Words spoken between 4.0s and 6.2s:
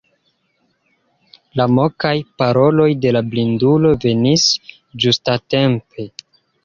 venis ĝustatempe.